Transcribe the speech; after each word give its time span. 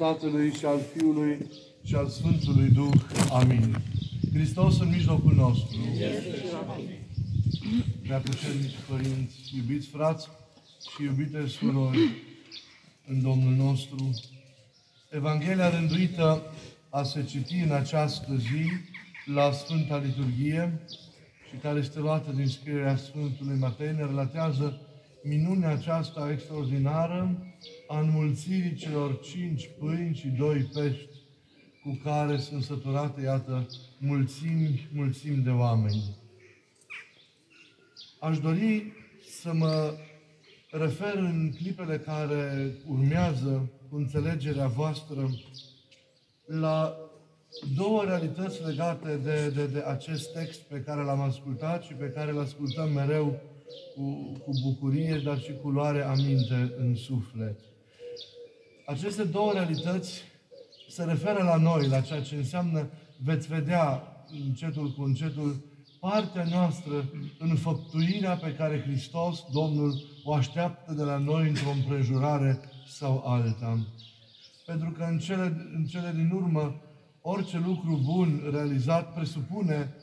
Tatălui 0.00 0.52
și 0.52 0.64
al 0.64 0.80
Fiului 0.96 1.46
și 1.84 1.94
al 1.94 2.08
Sfântului 2.08 2.68
Duh. 2.68 3.00
Amin. 3.32 3.82
Hristos 4.32 4.80
în 4.80 4.88
mijlocul 4.88 5.32
nostru. 5.34 5.78
Prea 8.02 8.18
puternici 8.18 8.74
părinți, 8.88 9.52
iubiți 9.56 9.86
frați 9.86 10.28
și 10.90 11.02
iubite 11.02 11.46
surori 11.46 11.98
în 13.06 13.22
Domnul 13.22 13.52
nostru, 13.52 14.10
Evanghelia 15.10 15.70
rânduită 15.70 16.42
a 16.90 17.02
se 17.02 17.24
citi 17.24 17.54
în 17.54 17.72
această 17.72 18.36
zi 18.36 18.64
la 19.34 19.52
Sfânta 19.52 19.96
Liturghie 19.96 20.80
și 21.48 21.56
care 21.56 21.78
este 21.78 21.98
luată 21.98 22.32
din 22.32 22.46
scrierea 22.46 22.96
Sfântului 22.96 23.58
Matei, 23.58 23.92
ne 23.92 24.04
relatează 24.04 24.80
minunea 25.22 25.70
aceasta 25.70 26.30
extraordinară 26.32 27.45
a 27.86 28.00
înmulțirii 28.00 28.74
celor 28.74 29.20
cinci 29.20 29.70
pâini 29.78 30.14
și 30.14 30.28
doi 30.28 30.70
pești 30.74 31.08
cu 31.82 32.00
care 32.04 32.36
sunt 32.36 32.62
săturate, 32.62 33.20
iată, 33.20 33.66
mulțimi, 33.98 34.88
mulțimi 34.92 35.42
de 35.42 35.50
oameni. 35.50 36.16
Aș 38.20 38.38
dori 38.38 38.92
să 39.40 39.52
mă 39.52 39.94
refer 40.70 41.14
în 41.14 41.52
clipele 41.56 41.98
care 41.98 42.74
urmează 42.86 43.70
cu 43.90 43.96
înțelegerea 43.96 44.66
voastră 44.66 45.30
la 46.46 46.96
două 47.76 48.04
realități 48.04 48.64
legate 48.64 49.16
de, 49.16 49.48
de, 49.48 49.66
de 49.66 49.82
acest 49.86 50.32
text 50.32 50.60
pe 50.60 50.80
care 50.80 51.02
l-am 51.02 51.20
ascultat 51.20 51.82
și 51.82 51.92
pe 51.92 52.08
care 52.08 52.30
îl 52.30 52.40
ascultăm 52.40 52.92
mereu 52.92 53.40
cu, 53.94 54.32
cu 54.44 54.50
bucurie, 54.62 55.20
dar 55.24 55.40
și 55.40 55.52
cu 55.62 55.68
luare 55.68 56.02
aminte 56.02 56.74
în 56.78 56.94
suflet. 56.94 57.58
Aceste 58.86 59.24
două 59.24 59.52
realități 59.52 60.22
se 60.88 61.04
referă 61.04 61.42
la 61.42 61.56
noi, 61.56 61.88
la 61.88 62.00
ceea 62.00 62.22
ce 62.22 62.34
înseamnă, 62.34 62.90
veți 63.22 63.48
vedea 63.48 64.02
încetul 64.46 64.92
cu 64.92 65.02
încetul, 65.02 65.64
partea 66.00 66.46
noastră 66.50 67.10
în 67.38 67.56
făptuirea 67.56 68.36
pe 68.36 68.54
care 68.54 68.80
Hristos, 68.80 69.44
Domnul, 69.52 69.94
o 70.24 70.32
așteaptă 70.32 70.92
de 70.92 71.02
la 71.02 71.16
noi 71.16 71.48
într-o 71.48 71.70
împrejurare 71.70 72.60
sau 72.88 73.22
alta. 73.26 73.78
Pentru 74.66 74.90
că 74.90 75.06
în 75.10 75.18
cele, 75.18 75.70
în 75.74 75.84
cele 75.84 76.12
din 76.14 76.30
urmă, 76.34 76.80
orice 77.20 77.62
lucru 77.66 78.00
bun 78.04 78.48
realizat 78.52 79.14
presupune, 79.14 79.94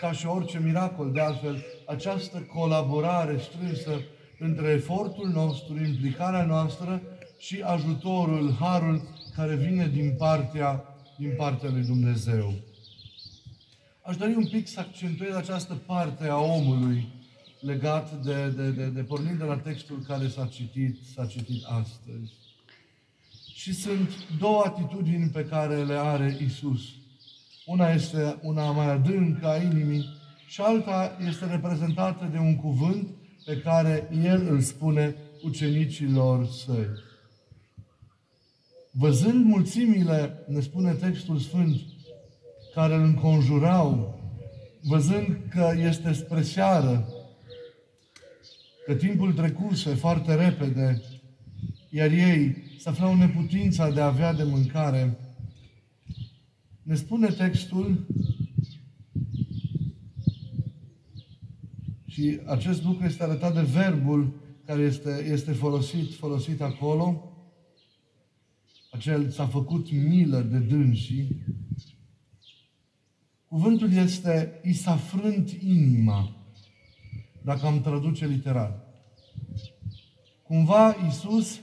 ca 0.00 0.12
și 0.12 0.26
orice 0.26 0.58
miracol 0.58 1.12
de 1.12 1.20
altfel, 1.20 1.64
această 1.86 2.38
colaborare 2.38 3.38
strânsă 3.38 4.00
între 4.38 4.68
efortul 4.68 5.28
nostru, 5.28 5.84
implicarea 5.84 6.44
noastră 6.44 7.02
și 7.38 7.60
ajutorul, 7.60 8.56
harul 8.58 9.02
care 9.36 9.54
vine 9.54 9.88
din 9.88 10.14
partea, 10.18 10.84
din 11.18 11.34
partea 11.36 11.70
lui 11.70 11.82
Dumnezeu. 11.82 12.52
Aș 14.02 14.16
dori 14.16 14.34
un 14.34 14.46
pic 14.46 14.68
să 14.68 14.80
accentuez 14.80 15.34
această 15.34 15.74
parte 15.74 16.28
a 16.28 16.36
omului 16.36 17.12
legat 17.60 18.24
de, 18.24 18.48
de, 18.48 18.70
de, 18.70 18.86
de 18.86 19.02
pornind 19.02 19.38
de 19.38 19.44
la 19.44 19.56
textul 19.56 20.04
care 20.06 20.28
s-a 20.28 20.46
citit, 20.46 20.98
s-a 21.14 21.26
citit 21.26 21.64
astăzi. 21.64 22.32
Și 23.54 23.74
sunt 23.74 24.10
două 24.38 24.62
atitudini 24.66 25.28
pe 25.28 25.44
care 25.44 25.84
le 25.84 25.94
are 25.94 26.38
Isus. 26.40 26.80
Una 27.66 27.92
este 27.92 28.38
una 28.42 28.70
mai 28.70 28.90
adâncă 28.90 29.48
a 29.48 29.62
inimii 29.62 30.22
și 30.46 30.60
alta 30.60 31.16
este 31.28 31.46
reprezentată 31.46 32.28
de 32.32 32.38
un 32.38 32.56
cuvânt 32.56 33.08
pe 33.44 33.56
care 33.56 34.10
El 34.24 34.48
îl 34.50 34.60
spune 34.60 35.14
ucenicilor 35.42 36.46
săi. 36.46 36.86
Văzând 38.90 39.44
mulțimile, 39.44 40.44
ne 40.48 40.60
spune 40.60 40.92
textul 40.92 41.38
Sfânt, 41.38 41.80
care 42.74 42.94
îl 42.94 43.02
înconjurau, 43.02 44.18
văzând 44.82 45.38
că 45.50 45.72
este 45.76 46.12
spre 46.12 46.42
seară, 46.42 47.08
că 48.86 48.94
timpul 48.94 49.32
trecuse 49.32 49.94
foarte 49.94 50.34
repede, 50.34 51.02
iar 51.90 52.10
ei 52.10 52.56
se 52.78 52.88
aflau 52.88 53.12
în 53.12 53.18
neputința 53.18 53.90
de 53.90 54.00
a 54.00 54.06
avea 54.06 54.32
de 54.32 54.42
mâncare, 54.42 55.18
ne 56.82 56.94
spune 56.94 57.28
textul 57.28 58.06
și 62.14 62.40
acest 62.44 62.84
lucru 62.84 63.04
este 63.04 63.22
arătat 63.22 63.54
de 63.54 63.60
verbul 63.60 64.34
care 64.66 64.82
este, 64.82 65.26
este 65.30 65.52
folosit, 65.52 66.14
folosit 66.14 66.60
acolo, 66.60 67.32
acel 68.92 69.30
s-a 69.30 69.46
făcut 69.46 69.92
milă 69.92 70.40
de 70.40 70.58
dânsii, 70.58 71.42
cuvântul 73.48 73.92
este 73.92 74.60
i 74.62 74.72
s-a 74.72 74.96
frânt 74.96 75.50
inima, 75.50 76.36
dacă 77.42 77.66
am 77.66 77.80
traduce 77.80 78.26
literal. 78.26 78.84
Cumva 80.42 80.96
Isus 81.08 81.60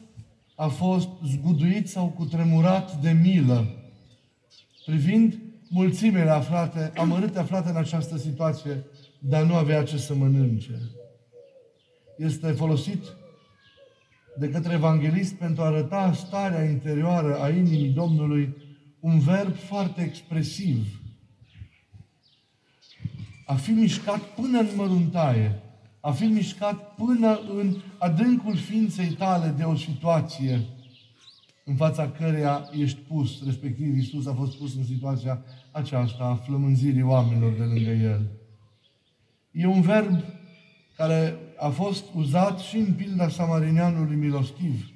a 0.55 0.67
fost 0.67 1.09
zguduit 1.25 1.89
sau 1.89 2.09
cutremurat 2.09 3.01
de 3.01 3.11
milă, 3.11 3.67
privind 4.85 5.39
mulțimile 5.69 6.29
aflate, 6.29 6.91
amărâte 6.95 7.39
aflate 7.39 7.69
în 7.69 7.75
această 7.75 8.17
situație, 8.17 8.85
dar 9.23 9.43
nu 9.43 9.55
avea 9.55 9.83
ce 9.83 9.97
să 9.97 10.15
mănânce. 10.15 10.81
Este 12.17 12.51
folosit 12.51 13.03
de 14.37 14.49
către 14.49 14.73
evanghelist 14.73 15.33
pentru 15.33 15.63
a 15.63 15.65
arăta 15.65 16.13
starea 16.13 16.63
interioară 16.63 17.39
a 17.39 17.49
inimii 17.49 17.89
Domnului 17.89 18.55
un 18.99 19.19
verb 19.19 19.55
foarte 19.55 20.01
expresiv. 20.01 21.01
A 23.45 23.53
fi 23.53 23.71
mișcat 23.71 24.19
până 24.19 24.59
în 24.59 24.69
măruntaie, 24.75 25.61
a 25.99 26.11
fi 26.11 26.25
mișcat 26.25 26.95
până 26.95 27.39
în 27.55 27.75
adâncul 27.97 28.55
ființei 28.55 29.09
tale 29.09 29.53
de 29.57 29.63
o 29.63 29.75
situație 29.75 30.61
în 31.65 31.75
fața 31.75 32.11
căreia 32.11 32.69
ești 32.79 32.99
pus, 32.99 33.45
respectiv 33.45 33.95
Iisus 33.95 34.27
a 34.27 34.33
fost 34.33 34.57
pus 34.57 34.75
în 34.75 34.83
situația 34.83 35.43
aceasta 35.71 36.23
a 36.23 36.35
flămânzirii 36.35 37.01
oamenilor 37.01 37.51
de 37.51 37.63
lângă 37.63 37.89
El. 37.89 38.40
E 39.51 39.65
un 39.67 39.81
verb 39.81 40.23
care 40.95 41.35
a 41.57 41.69
fost 41.69 42.03
uzat 42.13 42.59
și 42.59 42.77
în 42.77 42.93
pilda 42.93 43.29
samarineanului 43.29 44.15
milostiv. 44.15 44.91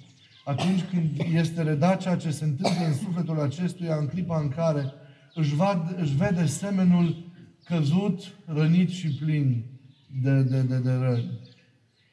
Atunci 0.46 0.82
când 0.84 1.10
este 1.34 1.62
redat 1.62 2.02
ceea 2.02 2.16
ce 2.16 2.30
se 2.30 2.44
întâmplă 2.44 2.86
în 2.86 2.94
sufletul 2.94 3.42
acestuia 3.42 3.96
în 3.96 4.08
clipa 4.08 4.40
în 4.40 4.50
care 4.50 4.94
își, 5.34 5.56
vad, 5.56 5.96
își 5.98 6.16
vede 6.16 6.46
semenul 6.46 7.32
căzut, 7.64 8.38
rănit 8.46 8.90
și 8.90 9.08
plin 9.08 9.66
de, 10.22 10.42
de, 10.42 10.62
de, 10.62 10.78
de 10.78 10.92
răni. 10.92 11.40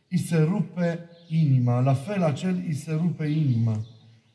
I 0.09 0.19
se 0.19 0.39
rupe 0.43 1.09
inima. 1.29 1.81
La 1.81 1.95
fel, 1.95 2.23
acel 2.23 2.69
i 2.69 2.73
se 2.73 2.93
rupe 2.93 3.27
inima. 3.27 3.81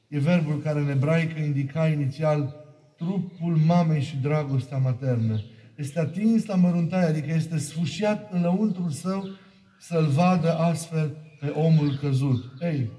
E 0.07 0.19
verbul 0.19 0.62
care 0.62 0.79
în 0.79 0.90
ebraică 0.90 1.40
indica 1.40 1.88
inițial 1.88 2.56
trupul 2.97 3.56
mamei 3.56 4.01
și 4.01 4.17
dragostea 4.17 4.78
maternă. 4.78 5.41
Este 5.77 5.99
atins 5.99 6.45
la 6.45 6.55
măruntaie, 6.55 7.05
adică 7.05 7.33
este 7.33 7.57
sfâșiat 7.57 8.31
în 8.33 8.41
lăuntrul 8.41 8.89
său 8.89 9.29
să-l 9.79 10.05
vadă 10.05 10.57
astfel 10.57 11.17
pe 11.39 11.47
omul 11.47 11.97
căzut. 12.01 12.43
Ei, 12.61 12.89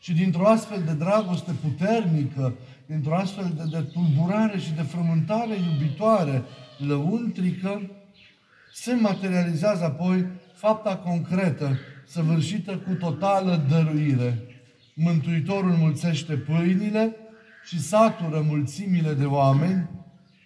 și 0.00 0.12
dintr-o 0.12 0.46
astfel 0.46 0.82
de 0.86 0.92
dragoste 0.92 1.52
puternică, 1.62 2.54
dintr-o 2.86 3.14
astfel 3.14 3.52
de, 3.56 3.62
de 3.70 3.82
tulburare 3.92 4.58
și 4.58 4.72
de 4.72 4.82
frământare 4.82 5.54
iubitoare, 5.54 6.42
lăuntrică, 6.78 7.90
se 8.72 8.94
materializează 8.94 9.84
apoi 9.84 10.26
fapta 10.54 10.96
concretă, 10.96 11.78
săvârșită 12.06 12.76
cu 12.76 12.94
totală 12.94 13.64
dăruire. 13.68 14.42
Mântuitorul 14.94 15.70
mulțește 15.70 16.34
pâinile 16.34 17.16
și 17.64 17.80
satură 17.80 18.40
mulțimile 18.40 19.12
de 19.12 19.24
oameni. 19.24 19.88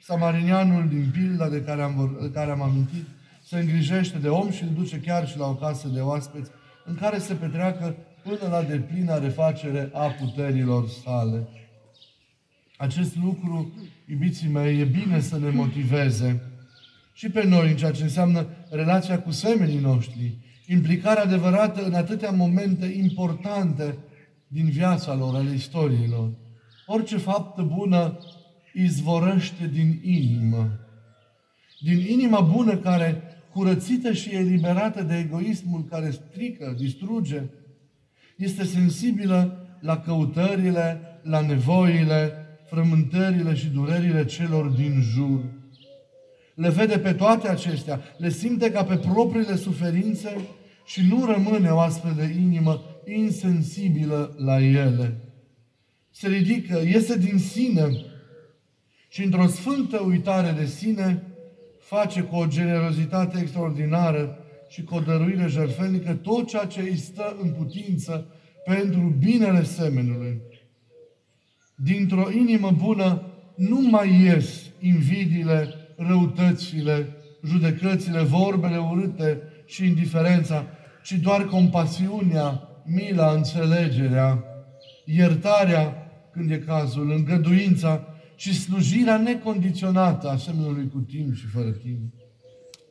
Samarinianul 0.04 0.88
din 0.88 1.10
pilda 1.12 1.48
de 1.48 1.62
care 1.62 1.82
am, 1.82 2.18
de 2.20 2.30
care 2.30 2.50
am 2.50 2.62
amintit 2.62 3.06
se 3.44 3.58
îngrijește 3.58 4.18
de 4.18 4.28
om 4.28 4.50
și 4.50 4.62
îl 4.62 4.68
duce 4.74 5.00
chiar 5.00 5.28
și 5.28 5.38
la 5.38 5.46
o 5.46 5.54
casă 5.54 5.88
de 5.88 6.00
oaspeți 6.00 6.50
în 6.84 6.94
care 6.94 7.18
se 7.18 7.34
petreacă 7.34 7.96
până 8.22 8.50
la 8.50 8.62
deplină 8.62 9.18
refacere 9.18 9.90
a 9.92 10.06
puterilor 10.06 10.88
sale. 10.88 11.48
Acest 12.76 13.16
lucru, 13.16 13.72
iubiții 14.06 14.48
mei, 14.48 14.80
e 14.80 14.84
bine 14.84 15.20
să 15.20 15.38
ne 15.38 15.50
motiveze 15.50 16.42
și 17.12 17.30
pe 17.30 17.46
noi 17.46 17.70
în 17.70 17.76
ceea 17.76 17.90
ce 17.90 18.02
înseamnă 18.02 18.46
relația 18.70 19.20
cu 19.20 19.30
semenii 19.30 19.78
noștri, 19.78 20.38
implicarea 20.66 21.22
adevărată 21.22 21.84
în 21.84 21.94
atâtea 21.94 22.30
momente 22.30 22.86
importante 22.86 23.96
din 24.46 24.70
viața 24.70 25.14
lor, 25.14 25.34
ale 25.34 25.54
istoriilor. 25.54 26.30
Orice 26.86 27.16
faptă 27.16 27.62
bună 27.62 28.18
izvorăște 28.74 29.70
din 29.72 30.00
inimă. 30.02 30.78
Din 31.80 31.98
inima 31.98 32.40
bună 32.40 32.76
care 32.76 33.22
curățită 33.52 34.12
și 34.12 34.34
eliberată 34.34 35.02
de 35.02 35.18
egoismul 35.18 35.84
care 35.84 36.10
strică, 36.10 36.74
distruge, 36.78 37.42
este 38.36 38.64
sensibilă 38.64 39.66
la 39.80 39.98
căutările, 39.98 41.00
la 41.22 41.40
nevoile, 41.40 42.32
frământările 42.66 43.54
și 43.54 43.66
durerile 43.66 44.24
celor 44.24 44.66
din 44.66 45.00
jur. 45.00 45.40
Le 46.54 46.68
vede 46.68 46.98
pe 46.98 47.12
toate 47.12 47.48
acestea, 47.48 48.00
le 48.18 48.30
simte 48.30 48.70
ca 48.70 48.84
pe 48.84 48.96
propriile 48.96 49.56
suferințe 49.56 50.36
și 50.84 51.00
nu 51.08 51.24
rămâne 51.24 51.68
o 51.68 51.78
astfel 51.78 52.12
de 52.16 52.34
inimă 52.40 52.82
insensibilă 53.06 54.34
la 54.38 54.62
ele. 54.62 55.16
Se 56.10 56.28
ridică, 56.28 56.80
iese 56.86 57.16
din 57.16 57.38
sine 57.38 57.88
și 59.12 59.24
într-o 59.24 59.46
sfântă 59.46 60.02
uitare 60.06 60.50
de 60.58 60.66
sine 60.66 61.22
face 61.78 62.20
cu 62.20 62.36
o 62.36 62.46
generozitate 62.46 63.38
extraordinară 63.40 64.38
și 64.68 64.82
cu 64.82 64.94
o 64.94 65.00
dăruire 65.00 65.46
jertfelnică 65.46 66.12
tot 66.12 66.48
ceea 66.48 66.64
ce 66.64 66.80
îi 66.80 66.96
stă 66.96 67.36
în 67.42 67.50
putință 67.50 68.26
pentru 68.64 69.14
binele 69.18 69.62
semenului. 69.64 70.40
Dintr-o 71.74 72.30
inimă 72.30 72.70
bună 72.70 73.22
nu 73.56 73.80
mai 73.80 74.20
ies 74.20 74.60
invidiile, 74.80 75.68
răutățile, 75.96 77.16
judecățile, 77.46 78.22
vorbele 78.22 78.78
urâte 78.78 79.42
și 79.66 79.86
indiferența, 79.86 80.66
ci 81.04 81.12
doar 81.12 81.44
compasiunea, 81.44 82.68
mila, 82.84 83.32
înțelegerea, 83.32 84.44
iertarea 85.04 86.12
când 86.32 86.50
e 86.50 86.58
cazul, 86.58 87.10
îngăduința 87.10 88.06
și 88.42 88.54
slujirea 88.54 89.16
necondiționată 89.16 90.28
a 90.28 90.36
semnului 90.36 90.88
cu 90.88 90.98
timp 90.98 91.34
și 91.34 91.46
fără 91.46 91.70
timp. 91.70 92.12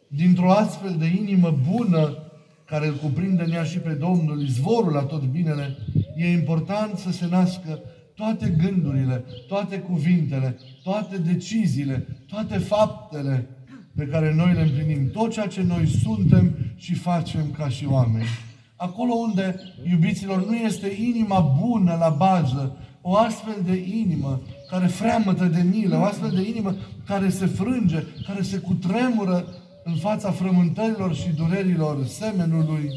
Dintr-o 0.07 0.51
astfel 0.51 0.95
de 0.99 1.05
inimă 1.05 1.59
bună, 1.71 2.17
care 2.65 2.87
îl 2.87 2.95
cuprinde 2.95 3.43
în 3.43 3.51
ea 3.51 3.63
și 3.63 3.77
pe 3.77 3.89
Domnul, 3.89 4.41
izvorul 4.41 4.91
la 4.91 5.01
tot 5.01 5.23
binele, 5.23 5.77
e 6.15 6.31
important 6.31 6.97
să 6.97 7.11
se 7.11 7.27
nască 7.29 7.79
toate 8.15 8.55
gândurile, 8.63 9.25
toate 9.47 9.79
cuvintele, 9.79 10.57
toate 10.83 11.17
deciziile, 11.17 12.07
toate 12.27 12.57
faptele 12.57 13.47
pe 13.95 14.05
care 14.05 14.33
noi 14.33 14.53
le 14.53 14.61
împlinim, 14.61 15.09
tot 15.09 15.31
ceea 15.31 15.47
ce 15.47 15.63
noi 15.63 15.87
suntem 15.87 16.55
și 16.75 16.93
facem 16.93 17.51
ca 17.57 17.69
și 17.69 17.85
oameni. 17.85 18.27
Acolo 18.75 19.13
unde, 19.13 19.55
iubiților, 19.89 20.45
nu 20.45 20.55
este 20.55 20.87
inima 20.99 21.39
bună 21.39 21.95
la 21.99 22.09
bază, 22.09 22.77
o 23.01 23.15
astfel 23.15 23.55
de 23.65 23.75
inimă 23.75 24.41
care 24.71 24.87
freamătă 24.87 25.45
de 25.45 25.61
milă, 25.61 25.97
o 25.97 26.03
astfel 26.03 26.29
de 26.29 26.47
inimă 26.47 26.75
care 27.05 27.29
se 27.29 27.45
frânge, 27.45 28.03
care 28.25 28.41
se 28.41 28.57
cutremură 28.57 29.45
în 29.83 29.95
fața 29.95 30.31
frământărilor 30.31 31.15
și 31.15 31.29
durerilor 31.29 32.05
semenului, 32.05 32.89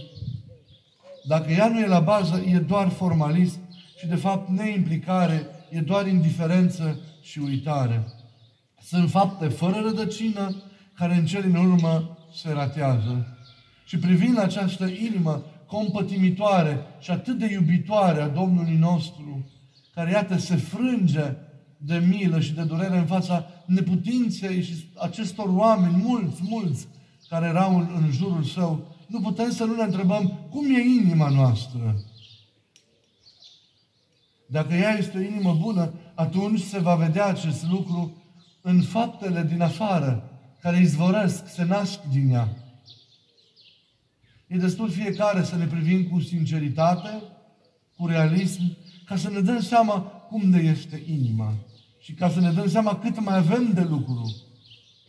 dacă 1.26 1.52
ea 1.52 1.68
nu 1.68 1.80
e 1.80 1.86
la 1.86 2.00
bază, 2.00 2.42
e 2.46 2.58
doar 2.58 2.88
formalism 2.88 3.58
și 3.98 4.06
de 4.06 4.14
fapt 4.14 4.48
neimplicare, 4.48 5.46
e 5.70 5.80
doar 5.80 6.06
indiferență 6.06 7.00
și 7.22 7.38
uitare. 7.38 8.04
Sunt 8.82 9.10
fapte 9.10 9.48
fără 9.48 9.80
rădăcină 9.84 10.62
care 10.94 11.14
în 11.14 11.26
cel 11.26 11.42
din 11.42 11.56
urmă 11.56 12.18
se 12.34 12.52
ratează. 12.52 13.26
Și 13.84 13.98
privind 13.98 14.36
la 14.36 14.42
această 14.42 14.84
inimă 14.84 15.44
compătimitoare 15.66 16.78
și 16.98 17.10
atât 17.10 17.38
de 17.38 17.52
iubitoare 17.52 18.20
a 18.20 18.28
Domnului 18.28 18.76
nostru, 18.76 19.50
care 19.94 20.10
iată 20.10 20.36
se 20.36 20.56
frânge 20.56 21.34
de 21.86 21.96
milă 21.98 22.40
și 22.40 22.52
de 22.52 22.62
durere 22.62 22.98
în 22.98 23.06
fața 23.06 23.46
neputinței 23.66 24.62
și 24.62 24.88
acestor 24.94 25.48
oameni, 25.48 26.02
mulți, 26.02 26.40
mulți, 26.42 26.88
care 27.28 27.46
erau 27.46 27.78
în, 27.78 27.88
în 28.02 28.10
jurul 28.10 28.44
său, 28.44 28.96
nu 29.06 29.20
putem 29.20 29.50
să 29.50 29.64
nu 29.64 29.74
ne 29.74 29.82
întrebăm 29.82 30.38
cum 30.50 30.74
e 30.74 30.80
inima 30.80 31.28
noastră. 31.28 31.96
Dacă 34.46 34.74
ea 34.74 34.98
este 34.98 35.18
o 35.18 35.20
inimă 35.20 35.56
bună, 35.60 35.92
atunci 36.14 36.60
se 36.60 36.78
va 36.78 36.94
vedea 36.94 37.26
acest 37.26 37.66
lucru 37.66 38.22
în 38.60 38.82
faptele 38.82 39.42
din 39.42 39.60
afară, 39.60 40.30
care 40.60 40.80
izvorăsc, 40.80 41.48
se 41.48 41.64
nasc 41.64 42.00
din 42.10 42.30
ea. 42.30 42.48
E 44.46 44.56
destul 44.56 44.90
fiecare 44.90 45.42
să 45.42 45.56
ne 45.56 45.66
privim 45.66 46.08
cu 46.08 46.20
sinceritate, 46.20 47.22
cu 47.96 48.06
realism, 48.06 48.76
ca 49.04 49.16
să 49.16 49.30
ne 49.30 49.40
dăm 49.40 49.60
seama 49.60 50.00
cum 50.00 50.50
de 50.50 50.58
este 50.58 51.02
inima. 51.06 51.52
Și 52.04 52.12
ca 52.12 52.30
să 52.30 52.40
ne 52.40 52.52
dăm 52.52 52.68
seama 52.68 52.98
cât 52.98 53.20
mai 53.20 53.36
avem 53.36 53.72
de 53.72 53.80
lucru, 53.80 54.36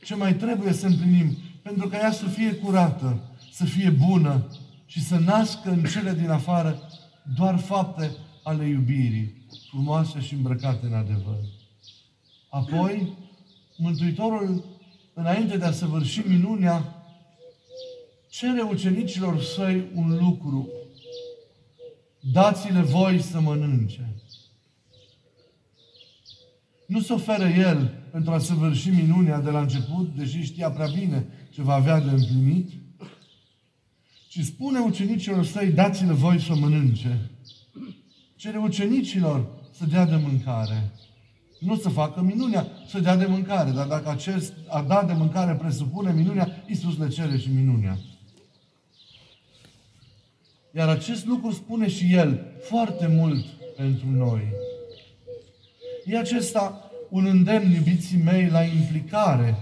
ce 0.03 0.15
mai 0.15 0.35
trebuie 0.35 0.73
să 0.73 0.85
împlinim, 0.85 1.37
pentru 1.61 1.87
ca 1.87 1.97
ea 1.97 2.11
să 2.11 2.25
fie 2.25 2.53
curată, 2.53 3.19
să 3.51 3.65
fie 3.65 3.89
bună 3.89 4.47
și 4.85 5.01
să 5.03 5.17
nască 5.17 5.69
în 5.69 5.83
cele 5.83 6.13
din 6.13 6.29
afară 6.29 6.89
doar 7.35 7.57
fapte 7.57 8.11
ale 8.43 8.65
iubirii, 8.65 9.45
frumoase 9.69 10.19
și 10.19 10.33
îmbrăcate 10.33 10.85
în 10.85 10.93
adevăr. 10.93 11.37
Apoi, 12.49 13.13
Mântuitorul, 13.77 14.65
înainte 15.13 15.57
de 15.57 15.65
a 15.65 15.71
săvârși 15.71 16.27
minunea, 16.27 17.05
cere 18.29 18.61
ucenicilor 18.61 19.41
săi 19.41 19.85
un 19.95 20.17
lucru. 20.21 20.69
Dați-le 22.19 22.81
voi 22.81 23.21
să 23.21 23.39
mănânce. 23.39 24.15
Nu 26.85 27.01
se 27.01 27.13
oferă 27.13 27.47
El 27.47 28.03
pentru 28.11 28.31
a 28.31 28.39
săvârși 28.39 28.89
minunea 28.89 29.39
de 29.39 29.49
la 29.49 29.59
început, 29.59 30.15
deși 30.15 30.41
știa 30.41 30.71
prea 30.71 30.87
bine 30.87 31.27
ce 31.49 31.61
va 31.61 31.73
avea 31.73 31.99
de 31.99 32.09
împlinit, 32.09 32.71
ci 34.27 34.39
spune 34.39 34.79
ucenicilor 34.79 35.45
săi, 35.45 35.71
dați-le 35.71 36.13
voi 36.13 36.39
să 36.39 36.55
mănânce. 36.55 37.29
Cere 38.35 38.57
ucenicilor 38.57 39.47
să 39.71 39.85
dea 39.85 40.05
de 40.05 40.15
mâncare. 40.15 40.91
Nu 41.59 41.75
să 41.75 41.89
facă 41.89 42.21
minunea, 42.21 42.67
să 42.87 42.99
dea 42.99 43.15
de 43.15 43.25
mâncare. 43.25 43.71
Dar 43.71 43.87
dacă 43.87 44.09
acest 44.09 44.53
a 44.67 44.81
dat 44.81 45.07
de 45.07 45.13
mâncare 45.13 45.55
presupune 45.55 46.13
minunea, 46.13 46.63
Iisus 46.67 46.97
le 46.97 47.07
cere 47.07 47.37
și 47.37 47.49
minunea. 47.49 47.97
Iar 50.71 50.89
acest 50.89 51.25
lucru 51.25 51.51
spune 51.51 51.87
și 51.87 52.13
El 52.13 52.45
foarte 52.61 53.07
mult 53.07 53.45
pentru 53.77 54.11
noi. 54.11 54.41
E 56.05 56.17
acesta 56.17 56.91
un 57.09 57.25
îndemn, 57.25 57.71
iubiții 57.71 58.21
mei, 58.23 58.47
la 58.47 58.63
implicare, 58.63 59.55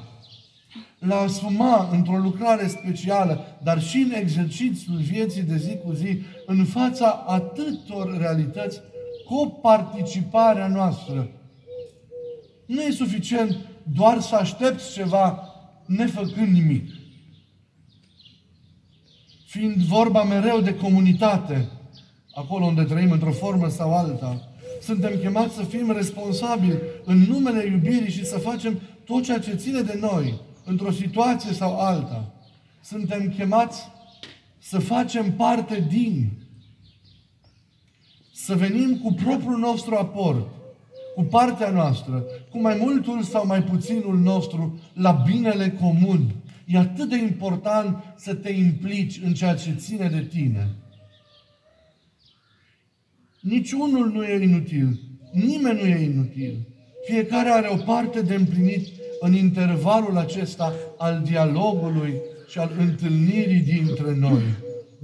la 1.00 1.16
a 1.16 1.22
asuma 1.22 1.90
într-o 1.92 2.18
lucrare 2.18 2.68
specială, 2.68 3.58
dar 3.64 3.82
și 3.82 3.98
în 3.98 4.12
exercițiul 4.12 4.98
vieții 4.98 5.42
de 5.42 5.58
zi 5.58 5.78
cu 5.86 5.92
zi, 5.92 6.22
în 6.46 6.66
fața 6.66 7.24
atâtor 7.28 8.18
realități, 8.18 8.82
cu 9.26 9.60
participarea 9.62 10.68
noastră. 10.68 11.30
Nu 12.66 12.82
e 12.82 12.92
suficient 12.92 13.58
doar 13.84 14.20
să 14.20 14.36
aștepți 14.36 14.94
ceva 14.94 15.50
nefăcând 15.86 16.54
nimic. 16.54 16.90
Fiind 19.46 19.76
vorba 19.76 20.24
mereu 20.24 20.62
de 20.62 20.76
comunitate, 20.76 21.70
acolo 22.34 22.66
unde 22.66 22.84
trăim 22.84 23.12
într-o 23.12 23.32
formă 23.32 23.68
sau 23.68 23.98
alta, 23.98 24.53
suntem 24.84 25.18
chemați 25.20 25.56
să 25.56 25.64
fim 25.64 25.92
responsabili 25.92 26.80
în 27.04 27.18
numele 27.18 27.66
iubirii 27.66 28.12
și 28.12 28.26
să 28.26 28.38
facem 28.38 28.80
tot 29.06 29.24
ceea 29.24 29.40
ce 29.40 29.56
ține 29.56 29.82
de 29.82 29.98
noi, 30.02 30.42
într-o 30.66 30.92
situație 30.92 31.54
sau 31.54 31.80
alta. 31.80 32.34
Suntem 32.82 33.34
chemați 33.38 33.82
să 34.60 34.80
facem 34.80 35.32
parte 35.32 35.86
din, 35.90 36.32
să 38.34 38.56
venim 38.56 38.98
cu 38.98 39.14
propriul 39.14 39.58
nostru 39.58 39.96
aport, 39.96 40.48
cu 41.16 41.24
partea 41.24 41.70
noastră, 41.70 42.24
cu 42.52 42.60
mai 42.60 42.78
multul 42.80 43.22
sau 43.22 43.46
mai 43.46 43.64
puținul 43.64 44.20
nostru, 44.20 44.80
la 44.94 45.12
binele 45.12 45.72
comun. 45.72 46.36
E 46.66 46.78
atât 46.78 47.10
de 47.10 47.18
important 47.18 48.04
să 48.16 48.34
te 48.34 48.52
implici 48.52 49.22
în 49.24 49.34
ceea 49.34 49.56
ce 49.56 49.76
ține 49.76 50.08
de 50.08 50.22
tine. 50.22 50.76
Niciunul 53.44 54.12
nu 54.12 54.24
e 54.24 54.44
inutil. 54.44 55.00
Nimeni 55.32 55.80
nu 55.82 55.86
e 55.86 56.04
inutil. 56.04 56.68
Fiecare 57.06 57.50
are 57.50 57.68
o 57.68 57.76
parte 57.76 58.22
de 58.22 58.36
împlinit 58.36 58.88
în 59.20 59.34
intervalul 59.34 60.18
acesta 60.18 60.74
al 60.98 61.22
dialogului 61.24 62.14
și 62.48 62.60
al 62.60 62.72
întâlnirii 62.78 63.60
dintre 63.60 64.16
noi. 64.16 64.44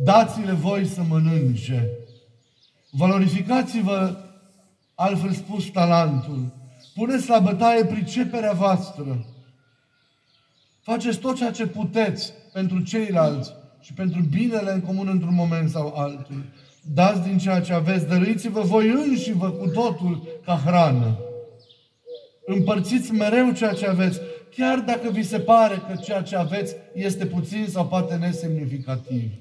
Dați-le 0.03 0.51
voi 0.51 0.85
să 0.85 1.01
mănânce. 1.09 1.89
Valorificați-vă, 2.91 4.17
altfel 4.95 5.31
spus, 5.31 5.65
talentul. 5.65 6.53
Puneți 6.95 7.29
la 7.29 7.39
bătaie 7.39 7.85
priceperea 7.85 8.53
voastră. 8.53 9.25
Faceți 10.81 11.19
tot 11.19 11.35
ceea 11.35 11.51
ce 11.51 11.67
puteți 11.67 12.33
pentru 12.53 12.79
ceilalți 12.81 13.51
și 13.79 13.93
pentru 13.93 14.21
binele 14.21 14.71
în 14.71 14.81
comun 14.81 15.07
într-un 15.07 15.35
moment 15.35 15.69
sau 15.69 15.93
altul. 15.95 16.43
Dați 16.81 17.21
din 17.21 17.37
ceea 17.37 17.61
ce 17.61 17.73
aveți, 17.73 18.07
dăruiți-vă 18.07 18.61
voi 18.61 18.87
înși 18.87 19.31
vă 19.31 19.49
cu 19.49 19.67
totul 19.67 20.27
ca 20.45 20.61
hrană. 20.65 21.19
Împărțiți 22.45 23.11
mereu 23.11 23.51
ceea 23.51 23.73
ce 23.73 23.87
aveți, 23.87 24.19
chiar 24.55 24.79
dacă 24.79 25.09
vi 25.09 25.23
se 25.23 25.39
pare 25.39 25.75
că 25.75 25.95
ceea 25.95 26.21
ce 26.21 26.35
aveți 26.35 26.75
este 26.93 27.25
puțin 27.25 27.65
sau 27.67 27.87
poate 27.87 28.15
nesemnificativ. 28.15 29.31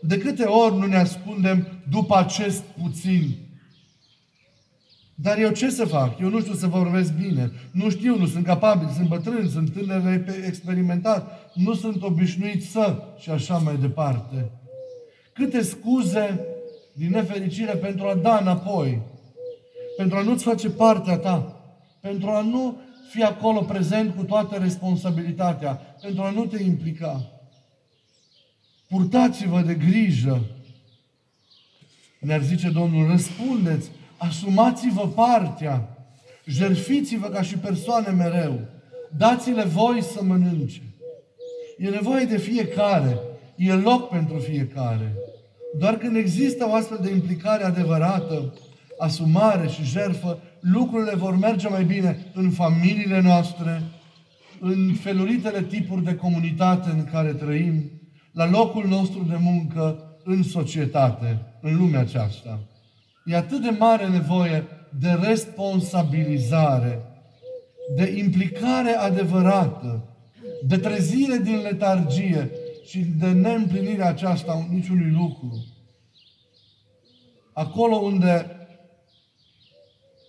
De 0.00 0.18
câte 0.18 0.44
ori 0.44 0.76
nu 0.76 0.86
ne 0.86 0.96
ascundem 0.96 1.66
după 1.90 2.16
acest 2.16 2.62
puțin 2.62 3.44
Dar 5.14 5.38
eu 5.38 5.50
ce 5.50 5.70
să 5.70 5.84
fac? 5.84 6.20
Eu 6.20 6.28
nu 6.28 6.40
știu 6.40 6.54
să 6.54 6.66
vorbesc 6.66 7.12
bine. 7.12 7.50
Nu 7.70 7.90
știu, 7.90 8.18
nu 8.18 8.26
sunt 8.26 8.44
capabil, 8.44 8.88
sunt 8.88 9.08
bătrân, 9.08 9.48
sunt 9.48 9.72
tânăr 9.72 10.24
experimentat, 10.46 11.50
nu 11.54 11.74
sunt 11.74 12.02
obișnuit 12.02 12.64
să 12.64 13.02
și 13.18 13.30
așa 13.30 13.56
mai 13.56 13.76
departe. 13.76 14.50
Câte 15.34 15.62
scuze 15.62 16.40
din 16.92 17.10
nefericire 17.10 17.72
pentru 17.72 18.06
a 18.06 18.14
da 18.14 18.38
înapoi, 18.38 19.02
pentru 19.96 20.16
a 20.16 20.22
nu-ți 20.22 20.44
face 20.44 20.70
partea 20.70 21.18
ta, 21.18 21.60
pentru 22.00 22.30
a 22.30 22.40
nu 22.40 22.80
fi 23.10 23.22
acolo 23.22 23.60
prezent 23.60 24.14
cu 24.16 24.22
toată 24.22 24.56
responsabilitatea, 24.56 25.74
pentru 26.02 26.22
a 26.22 26.30
nu 26.30 26.46
te 26.46 26.62
implica. 26.62 27.30
Purtați-vă 28.88 29.60
de 29.60 29.74
grijă. 29.74 30.40
Ne-ar 32.20 32.42
zice 32.42 32.68
Domnul, 32.70 33.08
răspundeți, 33.08 33.90
asumați-vă 34.16 35.08
partea, 35.08 35.88
jerfiți-vă 36.44 37.28
ca 37.28 37.42
și 37.42 37.56
persoane 37.56 38.08
mereu, 38.08 38.60
dați-le 39.16 39.64
voi 39.64 40.02
să 40.02 40.22
mănânce. 40.22 40.82
E 41.78 41.88
nevoie 41.88 42.24
de 42.24 42.38
fiecare, 42.38 43.18
e 43.56 43.72
loc 43.72 44.08
pentru 44.08 44.38
fiecare. 44.38 45.14
Doar 45.78 45.96
când 45.96 46.16
există 46.16 46.66
o 46.68 46.74
astfel 46.74 46.98
de 47.02 47.10
implicare 47.10 47.64
adevărată, 47.64 48.54
asumare 48.98 49.68
și 49.68 49.84
jerfă, 49.84 50.38
lucrurile 50.60 51.14
vor 51.14 51.38
merge 51.38 51.68
mai 51.68 51.84
bine 51.84 52.26
în 52.34 52.50
familiile 52.50 53.20
noastre, 53.20 53.82
în 54.60 54.94
feluritele 55.02 55.62
tipuri 55.62 56.04
de 56.04 56.14
comunitate 56.14 56.90
în 56.90 57.04
care 57.12 57.32
trăim, 57.32 57.90
la 58.32 58.50
locul 58.50 58.86
nostru 58.86 59.26
de 59.28 59.36
muncă, 59.40 59.98
în 60.24 60.42
societate, 60.42 61.46
în 61.60 61.76
lumea 61.76 62.00
aceasta. 62.00 62.60
E 63.24 63.36
atât 63.36 63.62
de 63.62 63.76
mare 63.78 64.08
nevoie 64.08 64.64
de 64.98 65.18
responsabilizare, 65.22 67.02
de 67.96 68.14
implicare 68.18 68.90
adevărată, 68.90 70.08
de 70.66 70.76
trezire 70.76 71.36
din 71.36 71.60
letargie 71.62 72.50
și 72.84 72.98
de 72.98 73.32
neîmplinirea 73.32 74.08
aceasta 74.08 74.66
niciunui 74.70 75.10
lucru. 75.10 75.66
Acolo 77.52 77.96
unde 77.96 78.46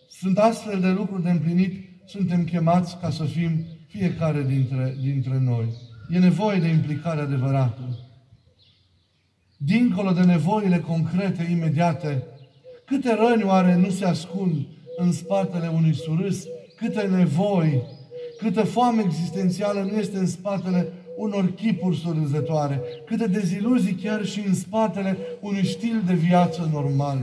sunt 0.10 0.38
astfel 0.38 0.80
de 0.80 0.90
lucruri 0.90 1.24
de 1.24 1.30
împlinit, 1.30 1.90
suntem 2.06 2.44
chemați 2.44 2.98
ca 3.00 3.10
să 3.10 3.24
fim 3.24 3.66
fiecare 3.88 4.44
dintre, 4.44 4.98
dintre 5.02 5.40
noi. 5.40 5.68
E 6.10 6.20
nevoie 6.20 6.60
de 6.60 6.68
implicare 6.68 7.22
adevărată. 7.22 8.00
Dincolo 9.58 10.12
de 10.12 10.24
nevoile 10.24 10.80
concrete, 10.80 11.48
imediate, 11.52 12.24
câte 12.86 13.14
răni 13.14 13.44
oare 13.44 13.76
nu 13.76 13.90
se 13.90 14.06
ascund 14.06 14.68
în 14.98 15.12
spatele 15.12 15.68
unui 15.68 15.94
surâs, 15.94 16.44
câte 16.78 17.02
nevoi, 17.02 17.84
câtă 18.38 18.64
foame 18.64 19.02
existențială 19.06 19.82
nu 19.82 19.98
este 19.98 20.18
în 20.18 20.28
spatele 20.28 20.94
unor 21.18 21.54
chipuri 21.54 21.98
surânzătoare, 21.98 22.82
câte 23.06 23.28
deziluzii 23.28 23.94
chiar 23.94 24.26
și 24.26 24.44
în 24.48 24.54
spatele 24.54 25.18
unui 25.40 25.66
stil 25.66 26.02
de 26.06 26.14
viață 26.14 26.70
normal. 26.72 27.18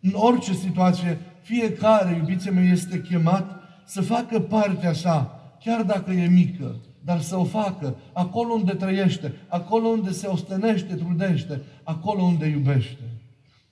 În 0.00 0.10
orice 0.14 0.52
situație, 0.52 1.18
fiecare, 1.42 2.16
iubiții 2.16 2.50
mei, 2.50 2.70
este 2.70 3.00
chemat 3.00 3.62
să 3.86 4.00
facă 4.00 4.40
partea 4.40 4.92
sa, 4.92 5.40
chiar 5.64 5.82
dacă 5.82 6.10
e 6.10 6.26
mică, 6.26 6.76
dar 7.04 7.20
să 7.20 7.36
o 7.36 7.44
facă 7.44 7.96
acolo 8.12 8.52
unde 8.52 8.72
trăiește, 8.72 9.32
acolo 9.48 9.88
unde 9.88 10.10
se 10.10 10.26
ostenește, 10.26 10.94
trudește, 10.94 11.60
acolo 11.82 12.22
unde 12.22 12.46
iubește. 12.46 13.02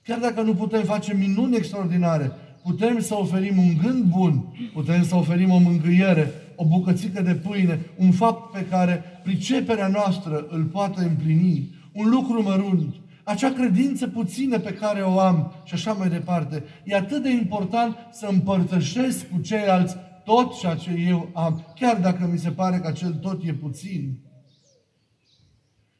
Chiar 0.03 0.19
dacă 0.19 0.41
nu 0.41 0.53
putem 0.53 0.83
face 0.83 1.13
minuni 1.13 1.55
extraordinare, 1.55 2.31
putem 2.63 2.99
să 2.99 3.15
oferim 3.15 3.57
un 3.57 3.77
gând 3.83 4.03
bun, 4.03 4.43
putem 4.73 5.03
să 5.03 5.15
oferim 5.15 5.51
o 5.51 5.57
mângâiere, 5.57 6.31
o 6.61 6.65
bucățică 6.65 7.21
de 7.21 7.35
pâine, 7.35 7.79
un 7.97 8.11
fapt 8.11 8.51
pe 8.51 8.65
care 8.65 9.03
priceperea 9.23 9.87
noastră 9.87 10.45
îl 10.49 10.63
poate 10.63 11.03
împlini, 11.03 11.75
un 11.93 12.09
lucru 12.09 12.43
mărunt, 12.43 12.95
acea 13.23 13.51
credință 13.51 14.07
puțină 14.07 14.59
pe 14.59 14.73
care 14.73 15.01
o 15.01 15.19
am 15.19 15.53
și 15.63 15.73
așa 15.73 15.93
mai 15.93 16.09
departe. 16.09 16.63
E 16.83 16.95
atât 16.95 17.23
de 17.23 17.29
important 17.29 17.95
să 18.11 18.27
împărtășesc 18.31 19.29
cu 19.29 19.39
ceilalți 19.39 19.95
tot 20.23 20.59
ceea 20.59 20.75
ce 20.75 20.91
eu 21.07 21.29
am, 21.33 21.65
chiar 21.75 21.99
dacă 21.99 22.29
mi 22.31 22.37
se 22.37 22.49
pare 22.49 22.77
că 22.77 22.87
acel 22.87 23.13
tot 23.13 23.43
e 23.43 23.53
puțin. 23.53 24.19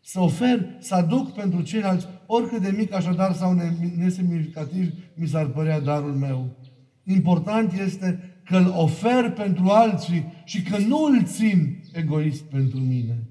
Să 0.02 0.20
ofer, 0.20 0.66
să 0.80 0.96
aduc 0.96 1.34
pentru 1.34 1.62
ceilalți, 1.62 2.08
oricât 2.26 2.62
de 2.62 2.74
mic 2.78 2.94
așadar 2.94 3.34
sau 3.34 3.54
nesemnificativ 3.98 4.94
mi 5.16 5.28
s-ar 5.28 5.46
părea 5.46 5.80
darul 5.80 6.14
meu. 6.14 6.56
Important 7.04 7.74
este 7.74 8.31
că 8.52 8.58
îl 8.58 8.74
ofer 8.76 9.32
pentru 9.32 9.70
alții 9.70 10.34
și 10.44 10.62
că 10.62 10.78
nu 10.78 11.04
îl 11.04 11.24
țin 11.24 11.84
egoist 11.94 12.42
pentru 12.44 12.80
mine. 12.80 13.28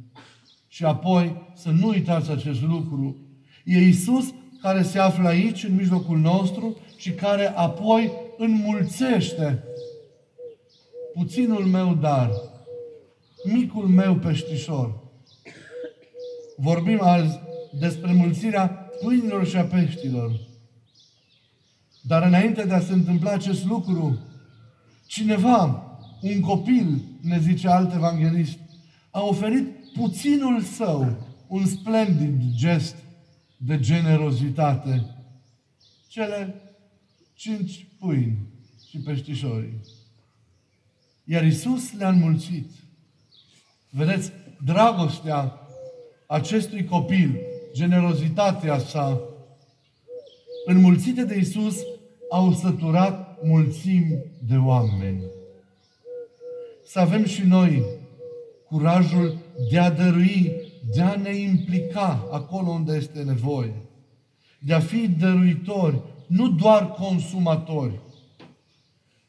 Și 0.68 0.84
apoi 0.84 1.36
să 1.54 1.70
nu 1.70 1.88
uitați 1.88 2.30
acest 2.30 2.62
lucru. 2.62 3.16
E 3.64 3.78
Isus 3.78 4.34
care 4.62 4.82
se 4.82 4.98
află 4.98 5.28
aici, 5.28 5.64
în 5.64 5.74
mijlocul 5.74 6.18
nostru 6.18 6.76
și 6.96 7.10
care 7.10 7.46
apoi 7.46 8.10
înmulțește 8.38 9.64
puținul 11.14 11.64
meu 11.64 11.94
dar, 11.94 12.30
micul 13.44 13.88
meu 13.88 14.14
peștișor. 14.14 14.98
Vorbim 16.56 17.02
azi 17.02 17.40
despre 17.78 18.12
mulțirea 18.12 18.68
pâinilor 19.00 19.46
și 19.46 19.56
a 19.56 19.64
peștilor. 19.64 20.30
Dar 22.02 22.22
înainte 22.22 22.64
de 22.64 22.74
a 22.74 22.80
se 22.80 22.92
întâmpla 22.92 23.30
acest 23.30 23.64
lucru, 23.64 24.18
cineva, 25.10 25.84
un 26.20 26.40
copil, 26.40 27.02
ne 27.20 27.40
zice 27.40 27.68
alt 27.68 27.94
evanghelist, 27.94 28.58
a 29.10 29.22
oferit 29.22 29.92
puținul 29.92 30.62
său, 30.62 31.16
un 31.46 31.66
splendid 31.66 32.40
gest 32.54 32.96
de 33.56 33.78
generozitate. 33.78 35.04
Cele 36.08 36.54
cinci 37.34 37.86
pâini 37.98 38.38
și 38.88 38.98
peștișorii. 38.98 39.80
Iar 41.24 41.44
Isus 41.44 41.92
le-a 41.92 42.08
înmulțit. 42.08 42.70
Vedeți, 43.90 44.32
dragostea 44.64 45.60
acestui 46.26 46.84
copil, 46.84 47.40
generozitatea 47.72 48.78
sa, 48.78 49.20
înmulțite 50.64 51.24
de 51.24 51.38
Isus, 51.38 51.76
au 52.30 52.52
săturat 52.52 53.29
mulțimi 53.42 54.24
de 54.46 54.56
oameni. 54.56 55.22
Să 56.86 57.00
avem 57.00 57.24
și 57.24 57.42
noi 57.42 57.84
curajul 58.68 59.38
de 59.70 59.78
a 59.78 59.90
dărui, 59.90 60.52
de 60.94 61.02
a 61.02 61.16
ne 61.16 61.34
implica 61.36 62.28
acolo 62.30 62.70
unde 62.70 62.96
este 62.96 63.22
nevoie, 63.22 63.74
de 64.58 64.74
a 64.74 64.80
fi 64.80 65.08
dăruitori, 65.08 66.02
nu 66.26 66.48
doar 66.48 66.90
consumatori. 66.90 68.00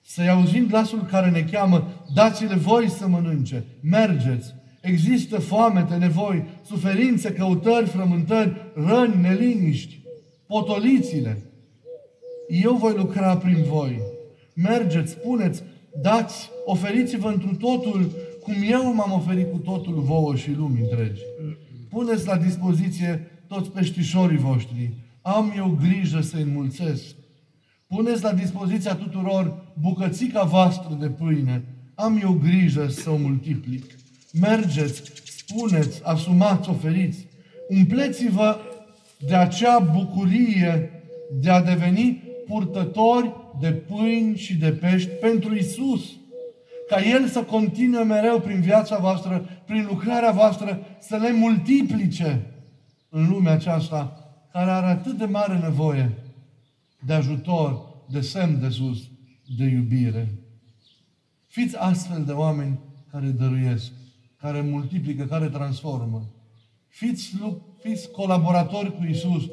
Să-i 0.01 0.29
auzim 0.29 0.67
glasul 0.67 1.05
care 1.05 1.29
ne 1.29 1.41
cheamă, 1.41 2.05
dați-le 2.13 2.55
voi 2.55 2.89
să 2.89 3.07
mănânce, 3.07 3.65
mergeți, 3.81 4.53
Există 4.81 5.39
foamete, 5.39 5.95
nevoi, 5.95 6.45
suferințe, 6.65 7.33
căutări, 7.33 7.89
frământări, 7.89 8.71
răni, 8.73 9.21
neliniști, 9.21 9.99
potolițile. 10.47 11.50
Eu 12.51 12.75
voi 12.75 12.93
lucra 12.95 13.37
prin 13.37 13.63
voi. 13.63 14.01
Mergeți, 14.53 15.11
spuneți, 15.11 15.63
dați, 16.01 16.49
oferiți-vă 16.65 17.27
întru 17.27 17.55
totul 17.55 18.11
cum 18.43 18.53
eu 18.69 18.93
m-am 18.93 19.11
oferit 19.11 19.51
cu 19.51 19.57
totul 19.57 19.93
vouă 19.93 20.35
și 20.35 20.51
lumii 20.51 20.81
întregi. 20.81 21.21
Puneți 21.89 22.25
la 22.25 22.37
dispoziție 22.37 23.31
toți 23.47 23.69
peștișorii 23.69 24.37
voștri. 24.37 24.93
Am 25.21 25.53
eu 25.57 25.77
grijă 25.81 26.21
să-i 26.21 26.41
înmulțesc. 26.41 27.03
Puneți 27.87 28.23
la 28.23 28.33
dispoziția 28.33 28.95
tuturor 28.95 29.73
bucățica 29.79 30.43
voastră 30.43 30.97
de 30.99 31.07
pâine. 31.07 31.63
Am 31.95 32.19
eu 32.21 32.31
grijă 32.31 32.87
să 32.87 33.09
o 33.09 33.15
multiplic. 33.15 33.85
Mergeți, 34.39 35.01
spuneți, 35.37 36.01
asumați, 36.03 36.69
oferiți. 36.69 37.27
Umpleți-vă 37.69 38.57
de 39.27 39.35
acea 39.35 39.79
bucurie 39.79 40.89
de 41.39 41.49
a 41.49 41.61
deveni 41.61 42.29
purtători 42.51 43.35
de 43.59 43.71
pâini 43.71 44.37
și 44.37 44.55
de 44.55 44.71
pești 44.71 45.09
pentru 45.09 45.55
Isus. 45.55 46.01
Ca 46.89 47.01
El 47.01 47.27
să 47.27 47.43
continue 47.43 48.03
mereu 48.03 48.39
prin 48.39 48.61
viața 48.61 48.97
voastră, 48.97 49.45
prin 49.65 49.85
lucrarea 49.89 50.31
voastră, 50.31 50.79
să 50.99 51.17
le 51.17 51.31
multiplice 51.31 52.41
în 53.09 53.29
lumea 53.29 53.53
aceasta 53.53 54.15
care 54.51 54.71
are 54.71 54.85
atât 54.85 55.17
de 55.17 55.25
mare 55.25 55.57
nevoie 55.57 56.11
de 57.05 57.13
ajutor, 57.13 57.85
de 58.09 58.21
semn 58.21 58.59
de 58.59 58.69
sus, 58.69 58.97
de 59.57 59.65
iubire. 59.65 60.31
Fiți 61.47 61.77
astfel 61.77 62.23
de 62.25 62.31
oameni 62.31 62.79
care 63.11 63.27
dăruiesc 63.27 63.91
care 64.41 64.61
multiplică, 64.61 65.25
care 65.25 65.49
transformă. 65.49 66.21
Fiți, 66.87 67.33
fiți 67.79 68.11
colaboratori 68.11 68.95
cu 68.95 69.03
Isus 69.09 69.43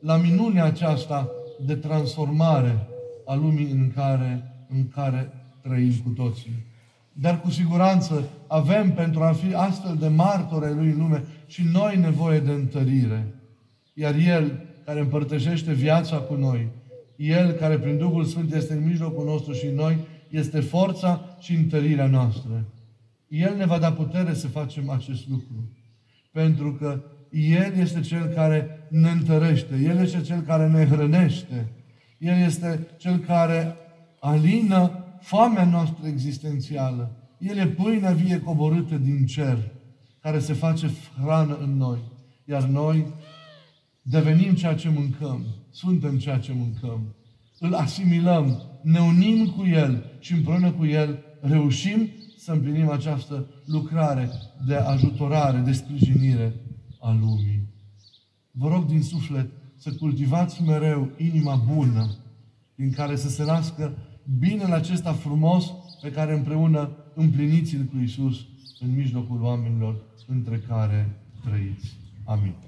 la 0.00 0.16
minunea 0.16 0.64
aceasta 0.64 1.28
de 1.66 1.74
transformare 1.74 2.88
a 3.24 3.34
lumii 3.34 3.70
în 3.70 3.90
care, 3.94 4.52
în 4.68 4.88
care 4.88 5.32
trăim 5.62 5.92
cu 6.04 6.10
toții. 6.10 6.66
Dar 7.12 7.40
cu 7.40 7.50
siguranță 7.50 8.28
avem 8.46 8.92
pentru 8.92 9.22
a 9.22 9.32
fi 9.32 9.54
astfel 9.54 9.96
de 9.96 10.08
martori 10.08 10.66
ai 10.66 10.74
Lui 10.74 10.90
în 10.90 10.98
lume 10.98 11.24
și 11.46 11.62
noi 11.72 11.96
nevoie 11.96 12.38
de 12.38 12.50
întărire. 12.50 13.34
Iar 13.94 14.14
El, 14.14 14.66
care 14.84 15.00
împărtășește 15.00 15.72
viața 15.72 16.16
cu 16.16 16.34
noi, 16.34 16.68
El 17.16 17.52
care 17.52 17.78
prin 17.78 17.98
Duhul 17.98 18.24
Sfânt 18.24 18.54
este 18.54 18.72
în 18.72 18.84
mijlocul 18.84 19.24
nostru 19.24 19.52
și 19.52 19.66
noi, 19.66 19.96
este 20.28 20.60
forța 20.60 21.36
și 21.40 21.54
întărirea 21.54 22.06
noastră. 22.06 22.64
El 23.28 23.56
ne 23.56 23.66
va 23.66 23.78
da 23.78 23.92
putere 23.92 24.34
să 24.34 24.48
facem 24.48 24.90
acest 24.90 25.28
lucru. 25.28 25.72
Pentru 26.32 26.72
că 26.72 27.00
El 27.30 27.72
este 27.76 28.00
Cel 28.00 28.26
care 28.26 28.77
ne 28.90 29.10
întărește. 29.10 29.76
El 29.76 29.98
este 29.98 30.20
Cel 30.20 30.40
care 30.40 30.68
ne 30.68 30.86
hrănește. 30.86 31.68
El 32.18 32.38
este 32.38 32.86
Cel 32.96 33.18
care 33.18 33.76
alină 34.20 35.04
foamea 35.20 35.64
noastră 35.64 36.06
existențială. 36.06 37.10
El 37.38 37.56
e 37.56 37.66
pâinea 37.66 38.12
vie 38.12 38.40
coborâtă 38.40 38.96
din 38.96 39.26
cer, 39.26 39.58
care 40.20 40.38
se 40.38 40.52
face 40.52 40.90
hrană 41.22 41.58
în 41.62 41.76
noi. 41.76 41.98
Iar 42.44 42.62
noi 42.62 43.06
devenim 44.02 44.54
ceea 44.54 44.74
ce 44.74 44.88
mâncăm, 44.88 45.44
suntem 45.70 46.18
ceea 46.18 46.38
ce 46.38 46.52
mâncăm. 46.52 47.14
Îl 47.58 47.74
asimilăm, 47.74 48.62
ne 48.82 49.00
unim 49.00 49.46
cu 49.46 49.66
El 49.66 50.04
și 50.18 50.32
împreună 50.32 50.70
cu 50.70 50.86
El 50.86 51.18
reușim 51.40 52.08
să 52.38 52.52
împlinim 52.52 52.90
această 52.90 53.46
lucrare 53.64 54.30
de 54.66 54.74
ajutorare, 54.74 55.58
de 55.58 55.72
sprijinire 55.72 56.52
a 57.00 57.12
lumii. 57.20 57.67
Vă 58.58 58.68
rog 58.68 58.84
din 58.86 59.02
suflet 59.02 59.50
să 59.76 59.92
cultivați 59.92 60.62
mereu 60.62 61.10
inima 61.16 61.54
bună, 61.54 62.14
din 62.74 62.92
care 62.92 63.16
să 63.16 63.28
se 63.28 63.44
nască 63.44 63.96
binele 64.38 64.74
acesta 64.74 65.12
frumos 65.12 65.72
pe 66.00 66.10
care 66.10 66.34
împreună 66.34 66.90
împliniți-l 67.14 67.84
cu 67.84 67.96
Isus 67.98 68.46
în 68.80 68.94
mijlocul 68.94 69.42
oamenilor 69.42 69.96
între 70.26 70.58
care 70.58 71.18
trăiți. 71.44 71.96
Amin. 72.24 72.67